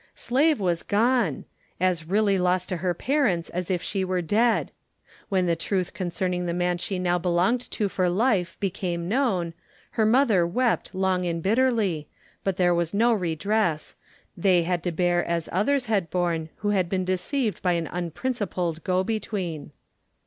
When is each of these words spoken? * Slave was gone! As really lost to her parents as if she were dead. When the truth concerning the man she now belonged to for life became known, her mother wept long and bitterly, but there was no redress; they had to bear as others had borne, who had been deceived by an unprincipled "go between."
* 0.07 0.15
Slave 0.15 0.59
was 0.59 0.81
gone! 0.81 1.45
As 1.79 2.07
really 2.07 2.39
lost 2.39 2.69
to 2.69 2.77
her 2.77 2.95
parents 2.95 3.49
as 3.49 3.69
if 3.69 3.83
she 3.83 4.03
were 4.03 4.23
dead. 4.23 4.71
When 5.29 5.45
the 5.45 5.55
truth 5.55 5.93
concerning 5.93 6.47
the 6.47 6.55
man 6.55 6.79
she 6.79 6.97
now 6.97 7.19
belonged 7.19 7.61
to 7.69 7.87
for 7.87 8.09
life 8.09 8.59
became 8.59 9.07
known, 9.07 9.53
her 9.91 10.05
mother 10.07 10.47
wept 10.47 10.95
long 10.95 11.27
and 11.27 11.43
bitterly, 11.43 12.07
but 12.43 12.57
there 12.57 12.73
was 12.73 12.95
no 12.95 13.13
redress; 13.13 13.93
they 14.35 14.63
had 14.63 14.81
to 14.85 14.91
bear 14.91 15.23
as 15.23 15.47
others 15.51 15.85
had 15.85 16.09
borne, 16.09 16.49
who 16.55 16.69
had 16.69 16.89
been 16.89 17.05
deceived 17.05 17.61
by 17.61 17.73
an 17.73 17.85
unprincipled 17.85 18.83
"go 18.83 19.03
between." 19.03 19.71